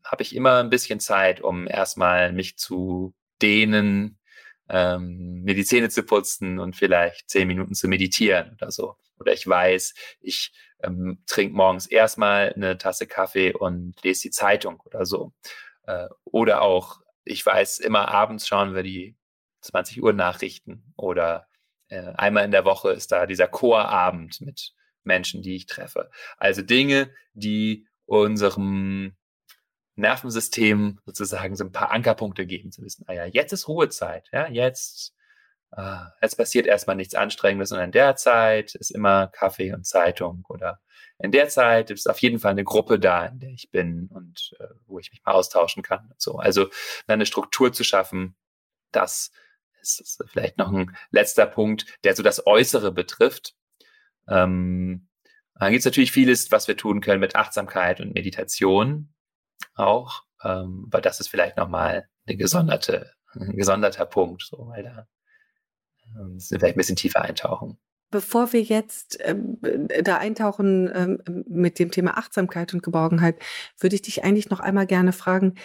[0.03, 4.19] habe ich immer ein bisschen Zeit, um erstmal mich zu dehnen,
[4.69, 8.95] ähm, mir die Zähne zu putzen und vielleicht zehn Minuten zu meditieren oder so.
[9.19, 10.51] Oder ich weiß, ich
[10.83, 15.33] ähm, trinke morgens erstmal eine Tasse Kaffee und lese die Zeitung oder so.
[15.83, 19.17] Äh, oder auch, ich weiß, immer abends schauen wir die
[19.61, 21.47] 20 Uhr Nachrichten oder
[21.89, 24.73] äh, einmal in der Woche ist da dieser Chorabend mit
[25.03, 26.09] Menschen, die ich treffe.
[26.37, 29.15] Also Dinge, die unserem
[29.99, 34.47] Nervensystem sozusagen so ein paar Ankerpunkte geben, zu wissen, ah ja, jetzt ist Ruhezeit, ja,
[34.47, 35.13] jetzt,
[35.71, 40.45] äh, jetzt passiert erstmal nichts Anstrengendes und in der Zeit ist immer Kaffee und Zeitung
[40.49, 40.79] oder
[41.21, 44.55] in der Zeit ist auf jeden Fall eine Gruppe da, in der ich bin und
[44.59, 46.07] äh, wo ich mich mal austauschen kann.
[46.09, 46.37] Und so.
[46.37, 46.69] Also
[47.07, 48.35] eine Struktur zu schaffen,
[48.91, 49.31] das
[49.81, 53.53] ist vielleicht noch ein letzter Punkt, der so das Äußere betrifft.
[54.29, 55.09] Ähm,
[55.55, 59.13] dann gibt es natürlich vieles, was wir tun können mit Achtsamkeit und Meditation
[59.79, 60.23] auch.
[60.43, 65.07] Ähm, aber das ist vielleicht nochmal eine gesonderte, ein gesonderter Punkt, so, weil da
[66.19, 67.77] ähm, vielleicht ein bisschen tiefer eintauchen.
[68.11, 69.59] Bevor wir jetzt ähm,
[70.03, 73.39] da eintauchen ähm, mit dem Thema Achtsamkeit und Geborgenheit,
[73.79, 75.55] würde ich dich eigentlich noch einmal gerne fragen,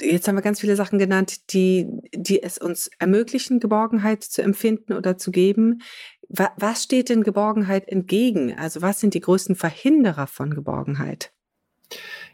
[0.00, 4.92] jetzt haben wir ganz viele Sachen genannt, die, die es uns ermöglichen, Geborgenheit zu empfinden
[4.92, 5.82] oder zu geben.
[6.28, 8.58] Was, was steht denn Geborgenheit entgegen?
[8.58, 11.32] Also was sind die größten Verhinderer von Geborgenheit?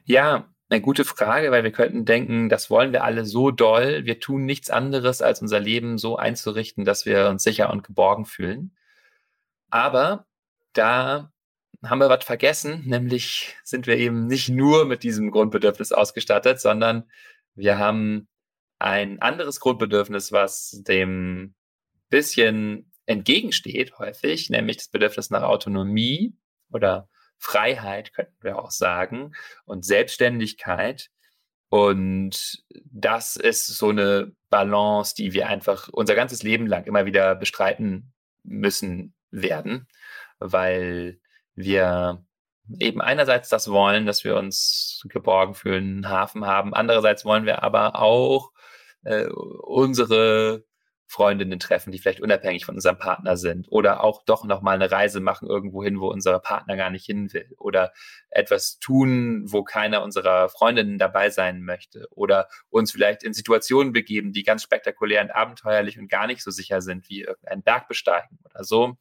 [0.05, 4.05] Ja, eine gute Frage, weil wir könnten denken, das wollen wir alle so doll.
[4.05, 8.27] Wir tun nichts anderes, als unser Leben so einzurichten, dass wir uns sicher und geborgen
[8.27, 8.77] fühlen.
[9.71, 10.27] Aber
[10.73, 11.33] da
[11.83, 17.05] haben wir was vergessen, nämlich sind wir eben nicht nur mit diesem Grundbedürfnis ausgestattet, sondern
[17.55, 18.29] wir haben
[18.79, 21.55] ein anderes Grundbedürfnis, was dem
[22.09, 26.35] bisschen entgegensteht häufig, nämlich das Bedürfnis nach Autonomie
[26.73, 27.09] oder
[27.39, 31.11] Freiheit, könnten wir auch sagen, und Selbstständigkeit.
[31.69, 37.35] Und das ist so eine Balance, die wir einfach unser ganzes Leben lang immer wieder
[37.35, 38.13] bestreiten
[38.45, 39.89] müssen werden,
[40.39, 41.19] weil
[41.55, 42.25] wir
[42.79, 46.75] eben einerseits das wollen, dass wir uns geborgen fühlen, einen Hafen haben.
[46.75, 48.53] Andererseits wollen wir aber auch
[49.03, 50.65] äh, unsere
[51.07, 55.21] Freundinnen treffen, die vielleicht unabhängig von unserem Partner sind oder auch doch nochmal eine Reise
[55.21, 57.93] machen irgendwo hin, wo unser Partner gar nicht hin will oder
[58.31, 64.33] etwas tun, wo keiner unserer Freundinnen dabei sein möchte oder uns vielleicht in Situationen begeben,
[64.33, 68.39] die ganz spektakulär und abenteuerlich und gar nicht so sicher sind, wie irgendeinen Berg besteigen
[68.45, 68.97] oder so.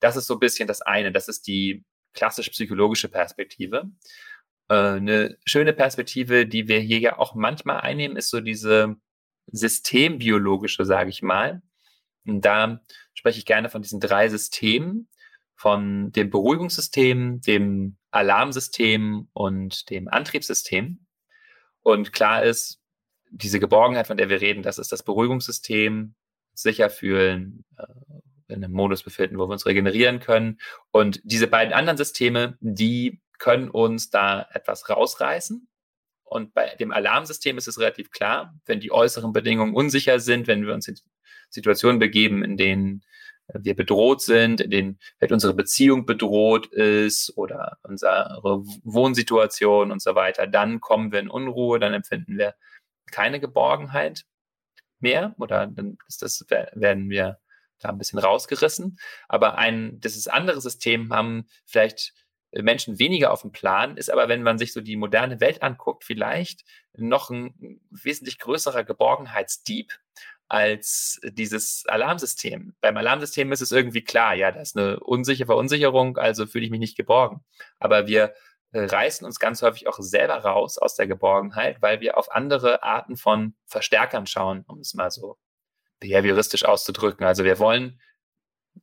[0.00, 1.12] Das ist so ein bisschen das eine.
[1.12, 3.90] Das ist die klassisch psychologische Perspektive.
[4.68, 8.96] Äh, eine schöne Perspektive, die wir hier ja auch manchmal einnehmen, ist so diese
[9.52, 11.62] systembiologische, sage ich mal.
[12.26, 12.80] Und da
[13.14, 15.08] spreche ich gerne von diesen drei Systemen,
[15.54, 21.06] von dem Beruhigungssystem, dem Alarmsystem und dem Antriebssystem.
[21.82, 22.80] Und klar ist,
[23.30, 26.14] diese Geborgenheit, von der wir reden, das ist das Beruhigungssystem,
[26.54, 27.86] sicher fühlen, äh,
[28.48, 30.58] in einem Modus befinden, wo wir uns regenerieren können.
[30.90, 35.68] Und diese beiden anderen Systeme, die können uns da etwas rausreißen.
[36.28, 40.66] Und bei dem Alarmsystem ist es relativ klar, wenn die äußeren Bedingungen unsicher sind, wenn
[40.66, 40.98] wir uns in
[41.50, 43.02] Situationen begeben, in denen
[43.54, 48.40] wir bedroht sind, in denen vielleicht unsere Beziehung bedroht ist oder unsere
[48.84, 52.54] Wohnsituation und so weiter, dann kommen wir in Unruhe, dann empfinden wir
[53.10, 54.24] keine Geborgenheit
[55.00, 57.38] mehr oder dann ist das, werden wir
[57.78, 58.98] da ein bisschen rausgerissen.
[59.28, 62.12] Aber ein, dieses andere System haben vielleicht
[62.52, 66.04] Menschen weniger auf dem Plan, ist aber, wenn man sich so die moderne Welt anguckt,
[66.04, 66.64] vielleicht
[66.96, 69.92] noch ein wesentlich größerer Geborgenheitsdieb
[70.48, 72.74] als dieses Alarmsystem.
[72.80, 76.70] Beim Alarmsystem ist es irgendwie klar, ja, da ist eine unsichere Verunsicherung, also fühle ich
[76.70, 77.44] mich nicht geborgen.
[77.78, 78.34] Aber wir
[78.72, 82.82] äh, reißen uns ganz häufig auch selber raus aus der Geborgenheit, weil wir auf andere
[82.82, 85.38] Arten von Verstärkern schauen, um es mal so
[86.00, 87.26] behavioristisch auszudrücken.
[87.26, 88.00] Also wir wollen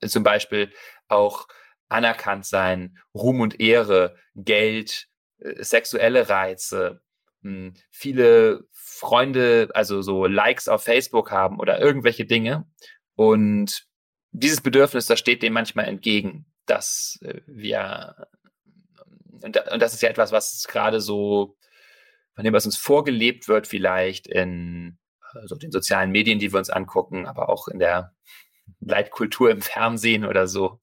[0.05, 0.71] zum Beispiel
[1.07, 1.47] auch
[1.89, 5.07] anerkannt sein, Ruhm und Ehre, Geld,
[5.39, 7.01] äh, sexuelle Reize,
[7.41, 12.67] hm, viele Freunde, also so Likes auf Facebook haben oder irgendwelche Dinge.
[13.15, 13.85] Und
[14.31, 18.27] dieses Bedürfnis, das steht dem manchmal entgegen, dass äh, wir,
[19.41, 21.57] und das ist ja etwas, was gerade so,
[22.33, 24.97] von dem, was uns vorgelebt wird, vielleicht in
[25.35, 28.13] also den sozialen Medien, die wir uns angucken, aber auch in der
[28.79, 30.81] Leitkultur im Fernsehen oder so.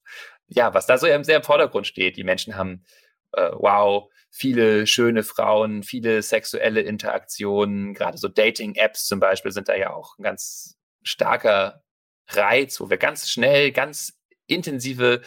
[0.55, 2.15] Ja, was da so sehr im Vordergrund steht.
[2.15, 2.85] Die Menschen haben,
[3.31, 9.75] äh, wow, viele schöne Frauen, viele sexuelle Interaktionen, gerade so Dating-Apps zum Beispiel sind da
[9.75, 11.83] ja auch ein ganz starker
[12.27, 15.21] Reiz, wo wir ganz schnell, ganz intensive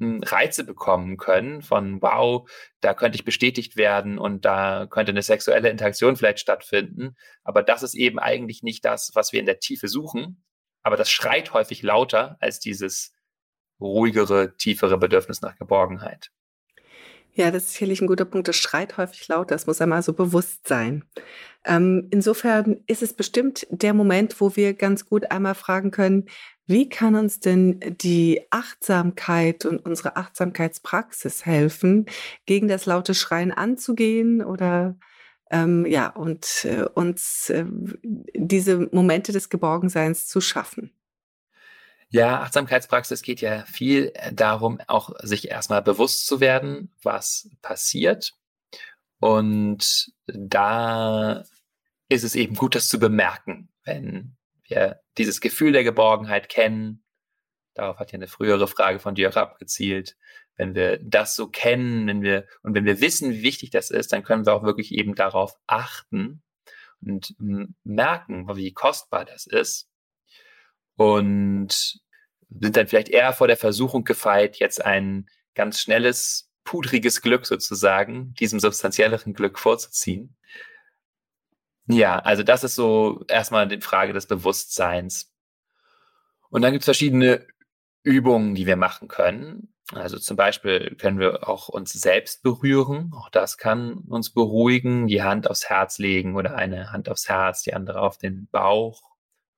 [0.00, 2.48] Reize bekommen können von, wow,
[2.80, 7.16] da könnte ich bestätigt werden und da könnte eine sexuelle Interaktion vielleicht stattfinden.
[7.44, 10.42] Aber das ist eben eigentlich nicht das, was wir in der Tiefe suchen.
[10.82, 13.12] Aber das schreit häufig lauter als dieses
[13.82, 16.30] ruhigere, tiefere Bedürfnis nach Geborgenheit.
[17.34, 18.46] Ja, das ist sicherlich ein guter Punkt.
[18.48, 21.04] Das schreit häufig laut, das muss einmal so bewusst sein.
[21.64, 26.26] Ähm, insofern ist es bestimmt der Moment, wo wir ganz gut einmal fragen können,
[26.66, 32.06] wie kann uns denn die Achtsamkeit und unsere Achtsamkeitspraxis helfen,
[32.46, 34.96] gegen das laute Schreien anzugehen oder
[35.50, 37.64] ähm, ja, und äh, uns äh,
[38.34, 40.92] diese Momente des Geborgenseins zu schaffen?
[42.12, 48.34] Ja, Achtsamkeitspraxis geht ja viel äh, darum, auch sich erstmal bewusst zu werden, was passiert.
[49.18, 51.42] Und da
[52.10, 57.02] ist es eben gut, das zu bemerken, wenn wir dieses Gefühl der Geborgenheit kennen.
[57.72, 60.18] Darauf hat ja eine frühere Frage von dir auch abgezielt.
[60.56, 64.12] Wenn wir das so kennen, wenn wir, und wenn wir wissen, wie wichtig das ist,
[64.12, 66.42] dann können wir auch wirklich eben darauf achten
[67.00, 67.34] und
[67.84, 69.88] merken, wie kostbar das ist
[71.02, 72.00] und
[72.60, 78.34] sind dann vielleicht eher vor der Versuchung gefeit, jetzt ein ganz schnelles, pudriges Glück sozusagen,
[78.34, 80.36] diesem substanzielleren Glück vorzuziehen.
[81.88, 85.32] Ja, also das ist so erstmal die Frage des Bewusstseins.
[86.50, 87.46] Und dann gibt es verschiedene
[88.04, 89.74] Übungen, die wir machen können.
[89.92, 93.10] Also zum Beispiel können wir auch uns selbst berühren.
[93.14, 95.06] Auch das kann uns beruhigen.
[95.08, 99.11] Die Hand aufs Herz legen oder eine Hand aufs Herz, die andere auf den Bauch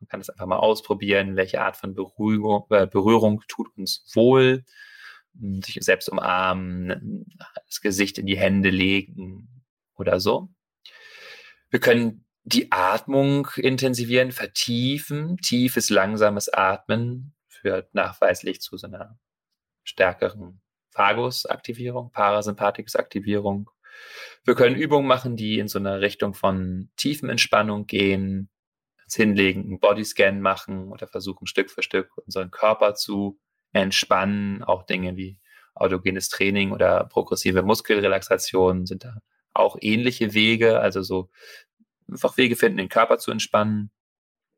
[0.05, 4.65] man kann das einfach mal ausprobieren, welche Art von Berührung, äh, Berührung tut uns wohl.
[5.65, 7.27] Sich selbst umarmen,
[7.67, 9.49] das Gesicht in die Hände legen
[9.97, 10.51] oder so.
[11.71, 15.39] Wir können die Atmung intensivieren, vertiefen.
[15.39, 19.19] Tiefes, langsames Atmen führt nachweislich zu so einer
[19.83, 20.61] stärkeren
[20.93, 23.71] Vagus-Aktivierung, Parasympathikus-Aktivierung.
[24.45, 28.51] Wir können Übungen machen, die in so eine Richtung von tiefen Entspannung gehen,
[29.15, 33.39] hinlegen, einen Bodyscan machen oder versuchen Stück für Stück unseren Körper zu
[33.73, 34.63] entspannen.
[34.63, 35.39] Auch Dinge wie
[35.75, 39.19] autogenes Training oder progressive Muskelrelaxation sind da
[39.53, 41.31] auch ähnliche Wege, also so
[42.11, 43.91] einfach Wege finden, den Körper zu entspannen.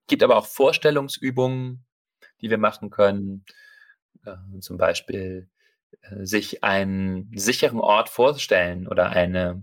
[0.08, 1.84] Gibt aber auch Vorstellungsübungen,
[2.40, 3.44] die wir machen können.
[4.24, 5.48] Äh, zum Beispiel
[6.02, 9.62] äh, sich einen sicheren Ort vorstellen oder eine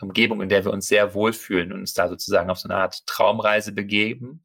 [0.00, 3.06] Umgebung, in der wir uns sehr wohlfühlen und uns da sozusagen auf so eine Art
[3.06, 4.44] Traumreise begeben.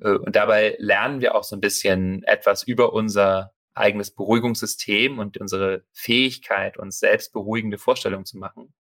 [0.00, 5.38] Äh, und dabei lernen wir auch so ein bisschen etwas über unser eigenes Beruhigungssystem und
[5.38, 8.72] unsere Fähigkeit, uns selbst beruhigende Vorstellungen zu machen.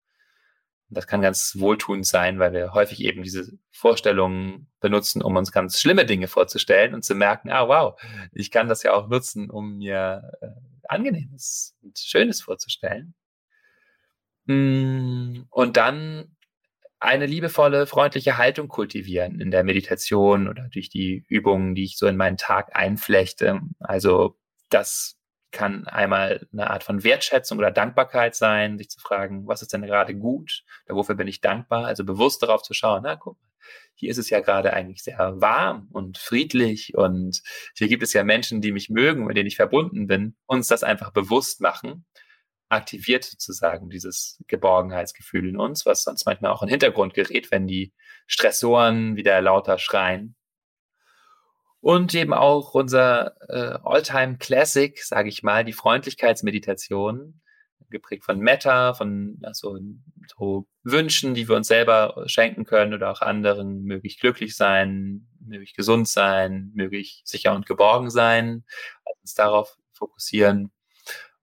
[0.89, 5.51] Und das kann ganz wohltuend sein, weil wir häufig eben diese Vorstellungen benutzen, um uns
[5.51, 8.01] ganz schlimme Dinge vorzustellen und zu merken, ah wow,
[8.33, 10.47] ich kann das ja auch nutzen, um mir äh,
[10.87, 13.13] angenehmes und schönes vorzustellen.
[14.49, 16.35] Mm, und dann
[16.99, 22.07] eine liebevolle, freundliche Haltung kultivieren in der Meditation oder durch die Übungen, die ich so
[22.07, 23.61] in meinen Tag einflechte.
[23.79, 25.17] Also das
[25.51, 29.83] kann einmal eine Art von Wertschätzung oder Dankbarkeit sein, sich zu fragen, was ist denn
[29.83, 31.85] gerade gut wofür bin ich dankbar?
[31.85, 33.49] Also bewusst darauf zu schauen, na guck mal,
[33.93, 37.41] hier ist es ja gerade eigentlich sehr warm und friedlich und
[37.75, 40.83] hier gibt es ja Menschen, die mich mögen, mit denen ich verbunden bin, uns das
[40.83, 42.05] einfach bewusst machen
[42.69, 47.67] aktiviert sozusagen dieses Geborgenheitsgefühl in uns, was sonst manchmal auch in den Hintergrund gerät, wenn
[47.67, 47.93] die
[48.27, 50.35] Stressoren wieder lauter schreien.
[51.81, 57.41] Und eben auch unser äh, Alltime Classic, sage ich mal, die Freundlichkeitsmeditation,
[57.89, 59.79] geprägt von Meta, von also,
[60.27, 65.27] so Wünschen, die wir uns selber schenken können oder auch anderen, möge ich glücklich sein,
[65.39, 68.65] möge ich gesund sein, möge ich sicher und geborgen sein,
[69.05, 70.71] also uns darauf fokussieren.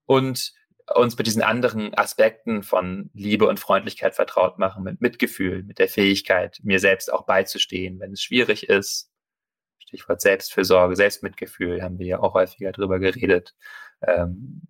[0.04, 0.52] Und
[0.94, 5.88] uns mit diesen anderen Aspekten von Liebe und Freundlichkeit vertraut machen, mit Mitgefühl, mit der
[5.88, 9.10] Fähigkeit, mir selbst auch beizustehen, wenn es schwierig ist.
[9.78, 13.54] Stichwort Selbstfürsorge, Selbstmitgefühl, haben wir ja auch häufiger drüber geredet.
[14.02, 14.62] Ähm,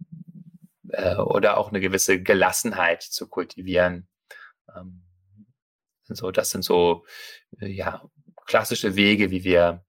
[0.90, 4.09] äh, oder auch eine gewisse Gelassenheit zu kultivieren.
[4.74, 5.02] Ähm,
[6.05, 7.05] so, das sind so,
[7.61, 8.09] äh, ja,
[8.46, 9.85] klassische Wege, wie wir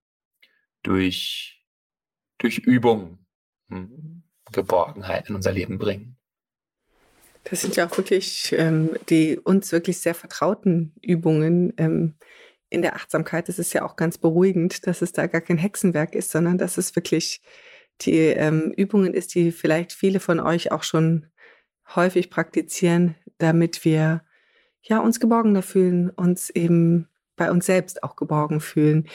[0.82, 1.64] durch,
[2.38, 3.26] durch Übung
[3.68, 6.17] hm, Geborgenheit in unser Leben bringen.
[7.50, 12.14] Das sind ja auch wirklich ähm, die uns wirklich sehr vertrauten Übungen ähm,
[12.70, 13.48] in der Achtsamkeit.
[13.48, 16.76] Es ist ja auch ganz beruhigend, dass es da gar kein Hexenwerk ist, sondern dass
[16.78, 17.40] es wirklich
[18.02, 21.26] die ähm, Übungen ist, die vielleicht viele von euch auch schon
[21.96, 24.22] häufig praktizieren, damit wir
[24.82, 29.08] ja uns geborgener fühlen, uns eben bei uns selbst auch geborgen fühlen.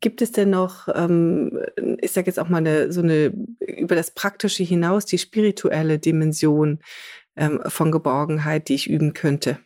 [0.00, 1.58] Gibt es denn noch, ähm,
[2.00, 6.80] ich sage jetzt auch mal eine, so eine über das Praktische hinaus, die spirituelle Dimension,
[7.36, 9.58] ähm, von Geborgenheit, die ich üben könnte?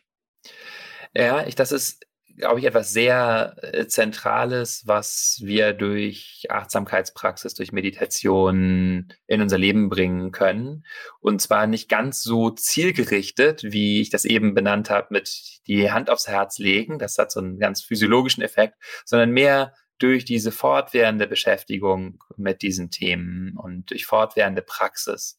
[1.13, 2.05] Ja, ich, das ist
[2.39, 9.89] glaube ich, etwas sehr äh, Zentrales, was wir durch Achtsamkeitspraxis, durch Meditation in unser Leben
[9.89, 10.85] bringen können.
[11.19, 16.09] Und zwar nicht ganz so zielgerichtet, wie ich das eben benannt habe, mit die Hand
[16.09, 16.97] aufs Herz legen.
[16.97, 22.89] Das hat so einen ganz physiologischen Effekt, sondern mehr durch diese fortwährende Beschäftigung mit diesen
[22.89, 25.37] Themen und durch fortwährende Praxis,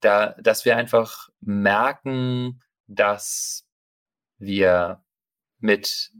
[0.00, 3.66] da, dass wir einfach merken, dass
[4.38, 5.02] wir
[5.58, 6.12] mit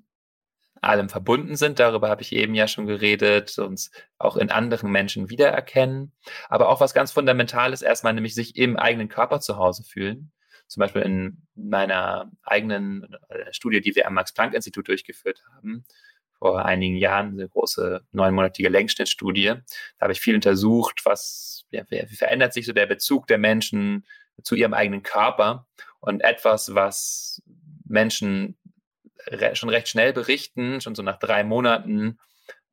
[0.81, 1.79] allem verbunden sind.
[1.79, 6.12] Darüber habe ich eben ja schon geredet, uns auch in anderen Menschen wiedererkennen.
[6.49, 10.33] Aber auch was ganz Fundamentales erstmal, nämlich sich im eigenen Körper zu Hause fühlen.
[10.66, 15.85] Zum Beispiel in meiner eigenen äh, Studie, die wir am Max-Planck-Institut durchgeführt haben,
[16.39, 19.55] vor einigen Jahren, eine große neunmonatige Längsschnittstudie.
[19.99, 24.07] Da habe ich viel untersucht, was, ja, wie verändert sich so der Bezug der Menschen
[24.43, 25.66] zu ihrem eigenen Körper
[26.01, 27.43] und etwas, was
[27.84, 28.57] Menschen
[29.26, 32.18] re schon recht schnell berichten, schon so nach drei Monaten,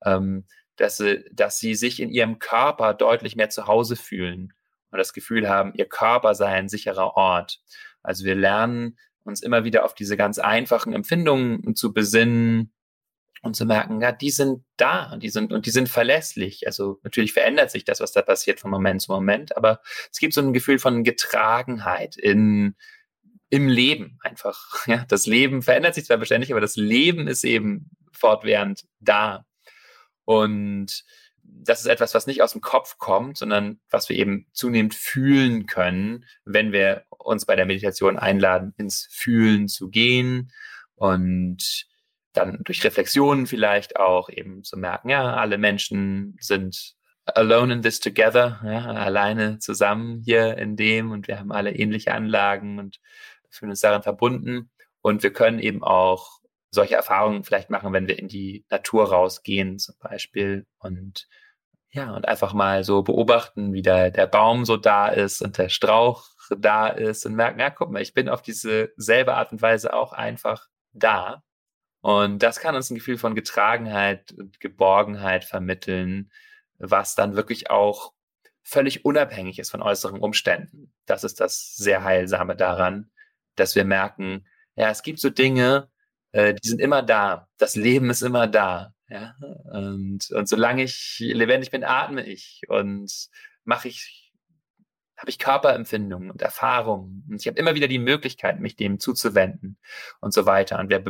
[0.03, 0.45] ähm,
[0.76, 4.53] dass, sie, dass sie sich in ihrem Körper deutlich mehr zu Hause fühlen
[4.91, 7.61] und das Gefühl haben, ihr Körper sei ein sicherer Ort.
[8.03, 12.74] Also wir lernen uns immer wieder auf diese ganz einfachen Empfindungen zu besinnen
[13.41, 16.65] und zu merken, ja, die sind da, die sind und die sind verlässlich.
[16.65, 19.81] Also natürlich verändert sich das, was da passiert von Moment zu Moment, aber
[20.11, 22.75] es gibt so ein Gefühl von Getragenheit in
[23.49, 24.86] im Leben einfach.
[24.88, 29.45] Ja, das Leben verändert sich zwar beständig, aber das Leben ist eben fortwährend da.
[30.25, 31.03] Und
[31.43, 35.67] das ist etwas, was nicht aus dem Kopf kommt, sondern was wir eben zunehmend fühlen
[35.67, 40.51] können, wenn wir uns bei der Meditation einladen, ins Fühlen zu gehen
[40.95, 41.88] und
[42.38, 47.99] dann durch Reflexionen vielleicht auch eben zu merken, ja, alle Menschen sind alone in this
[47.99, 52.99] together, ja, alleine zusammen hier in dem und wir haben alle ähnliche Anlagen und
[53.49, 54.69] fühlen uns daran verbunden
[55.01, 56.39] und wir können eben auch
[56.71, 61.27] solche Erfahrungen vielleicht machen, wenn wir in die Natur rausgehen zum Beispiel und
[61.91, 65.69] ja, und einfach mal so beobachten, wie der, der Baum so da ist und der
[65.69, 66.25] Strauch
[66.57, 69.93] da ist und merken, ja, guck mal, ich bin auf diese selbe Art und Weise
[69.93, 71.41] auch einfach da.
[72.06, 76.32] Und das kann uns ein Gefühl von Getragenheit und Geborgenheit vermitteln,
[76.78, 78.14] was dann wirklich auch
[78.62, 80.93] völlig unabhängig ist von äußeren Umständen.
[81.08, 83.10] Das ist das sehr Heilsame daran,
[83.56, 84.45] dass wir merken,
[84.76, 85.89] ja, es gibt so Dinge,
[86.32, 87.47] äh, die sind immer da.
[87.58, 88.93] Das Leben ist immer da.
[89.10, 89.34] Ja?
[89.74, 93.12] Und, und solange ich lebendig bin, atme ich und
[93.64, 94.32] mache ich,
[95.18, 97.26] habe ich Körperempfindungen und Erfahrungen.
[97.28, 99.80] Und ich habe immer wieder die Möglichkeit, mich dem zuzuwenden
[100.22, 100.78] und so weiter.
[100.78, 101.03] Und wir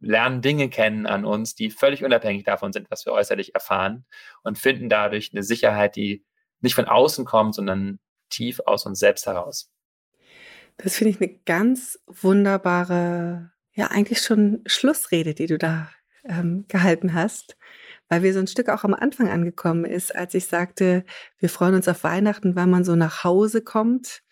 [0.00, 4.06] lernen Dinge kennen an uns, die völlig unabhängig davon sind, was wir äußerlich erfahren
[4.42, 6.24] und finden dadurch eine Sicherheit, die
[6.60, 7.98] nicht von außen kommt, sondern
[8.30, 9.70] tief aus uns selbst heraus.
[10.78, 15.90] Das finde ich eine ganz wunderbare, ja eigentlich schon Schlussrede, die du da
[16.24, 17.56] ähm, gehalten hast,
[18.08, 21.04] weil wir so ein Stück auch am Anfang angekommen ist, als ich sagte,
[21.38, 24.22] wir freuen uns auf Weihnachten, weil man so nach Hause kommt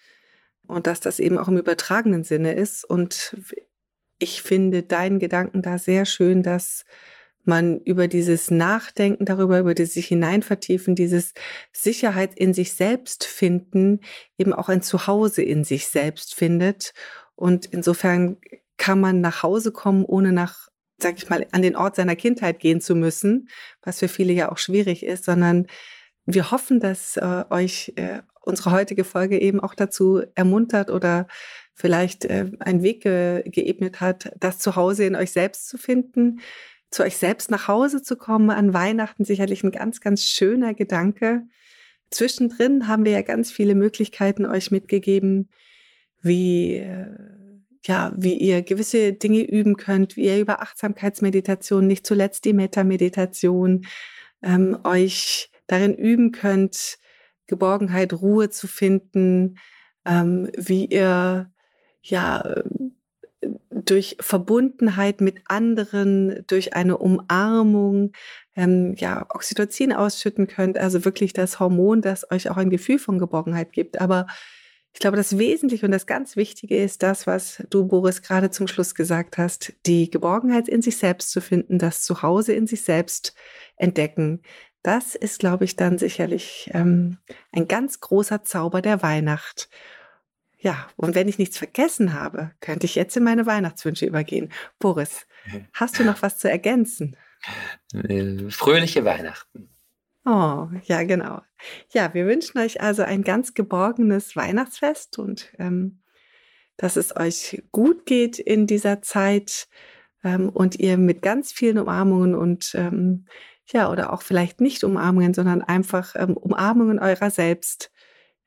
[0.66, 2.84] und dass das eben auch im übertragenen Sinne ist.
[2.84, 3.36] Und
[4.18, 6.84] ich finde deinen Gedanken da sehr schön, dass
[7.44, 11.32] man über dieses Nachdenken darüber, über das sich hineinvertiefen, dieses
[11.72, 14.00] Sicherheit in sich selbst finden,
[14.36, 16.92] eben auch ein Zuhause in sich selbst findet.
[17.34, 18.36] Und insofern
[18.76, 22.60] kann man nach Hause kommen, ohne nach, sag ich mal, an den Ort seiner Kindheit
[22.60, 23.48] gehen zu müssen,
[23.82, 25.66] was für viele ja auch schwierig ist, sondern
[26.26, 31.26] wir hoffen, dass äh, euch äh, unsere heutige Folge eben auch dazu ermuntert oder
[31.78, 36.40] vielleicht äh, einen Weg ge geebnet hat, das Zuhause in euch selbst zu finden,
[36.90, 41.42] zu euch selbst nach Hause zu kommen an Weihnachten sicherlich ein ganz, ganz schöner Gedanke.
[42.10, 45.50] Zwischendrin haben wir ja ganz viele Möglichkeiten euch mitgegeben,
[46.20, 47.06] wie, äh,
[47.84, 53.86] ja, wie ihr gewisse Dinge üben könnt, wie ihr über Achtsamkeitsmeditation, nicht zuletzt die Metameditation,
[54.42, 56.98] ähm, euch darin üben könnt,
[57.46, 59.58] Geborgenheit, Ruhe zu finden,
[60.04, 61.52] ähm, wie ihr
[62.02, 62.62] ja
[63.70, 68.12] durch Verbundenheit mit anderen, durch eine Umarmung,
[68.54, 70.78] ähm, ja, Oxytocin ausschütten könnt.
[70.78, 74.00] Also wirklich das Hormon, das euch auch ein Gefühl von Geborgenheit gibt.
[74.00, 74.26] Aber
[74.92, 78.66] ich glaube, das Wesentliche und das ganz Wichtige ist das, was du, Boris, gerade zum
[78.66, 83.34] Schluss gesagt hast, die Geborgenheit in sich selbst zu finden, das Zuhause in sich selbst
[83.76, 84.42] entdecken.
[84.82, 87.18] Das ist, glaube ich, dann sicherlich ähm,
[87.52, 89.68] ein ganz großer Zauber der Weihnacht.
[90.58, 94.52] Ja, und wenn ich nichts vergessen habe, könnte ich jetzt in meine Weihnachtswünsche übergehen.
[94.78, 95.26] Boris,
[95.72, 97.16] hast du noch was zu ergänzen?
[97.94, 99.68] Äh, fröhliche Weihnachten.
[100.24, 101.42] Oh, ja, genau.
[101.92, 106.02] Ja, wir wünschen euch also ein ganz geborgenes Weihnachtsfest und ähm,
[106.76, 109.68] dass es euch gut geht in dieser Zeit,
[110.24, 113.26] ähm, und ihr mit ganz vielen Umarmungen und ähm,
[113.66, 117.90] ja, oder auch vielleicht nicht Umarmungen, sondern einfach ähm, Umarmungen eurer selbst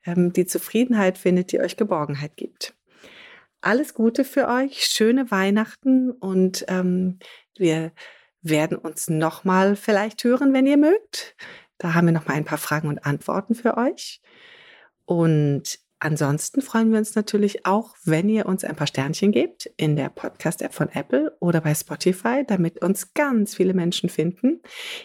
[0.06, 2.74] die Zufriedenheit findet, die euch Geborgenheit gibt.
[3.60, 7.18] Alles Gute für euch, schöne Weihnachten und ähm,
[7.56, 7.92] wir
[8.42, 11.36] werden uns nochmal vielleicht hören, wenn ihr mögt.
[11.78, 14.20] Da haben wir nochmal ein paar Fragen und Antworten für euch.
[15.04, 19.94] Und ansonsten freuen wir uns natürlich auch, wenn ihr uns ein paar Sternchen gebt in
[19.94, 24.60] der Podcast-App von Apple oder bei Spotify, damit uns ganz viele Menschen finden.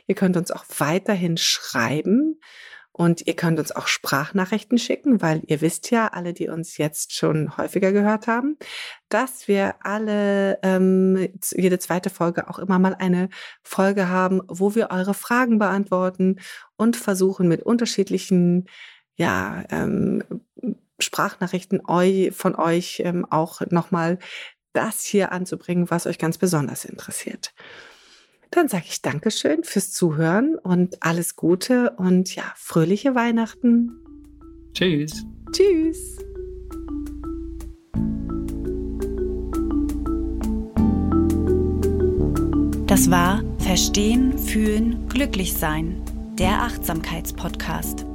[0.08, 2.40] Ihr könnt uns auch weiterhin schreiben
[2.98, 7.14] und ihr könnt uns auch Sprachnachrichten schicken, weil ihr wisst ja, alle, die uns jetzt
[7.14, 8.58] schon häufiger gehört haben,
[9.08, 13.30] dass wir alle ähm, jede zweite Folge auch immer mal eine
[13.62, 16.40] Folge haben, wo wir eure Fragen beantworten
[16.76, 18.66] und versuchen mit unterschiedlichen
[19.16, 20.24] ja, ähm,
[20.98, 24.18] Sprachnachrichten eu, von euch ähm, auch nochmal
[24.74, 27.54] das hier anzubringen, was euch ganz besonders interessiert.
[28.52, 33.92] Dann sage ich Dankeschön fürs Zuhören und alles Gute und ja, fröhliche Weihnachten.
[34.74, 35.26] Tschüss.
[35.52, 36.18] Tschüss.
[42.88, 46.02] Das war Verstehen, Fühlen, Glücklich Sein,
[46.40, 48.07] der Achtsamkeitspodcast.